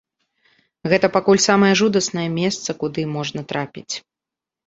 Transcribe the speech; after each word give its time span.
Гэта 0.93 1.09
пакуль 1.17 1.41
самае 1.49 1.69
жудаснае 1.81 2.25
месца, 2.39 2.69
куды 2.81 3.01
можна 3.17 3.41
трапіць. 3.51 3.93